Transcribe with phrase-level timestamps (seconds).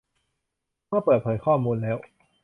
[0.87, 1.97] เมื่อเปิดเผยข้อมูลแล้ว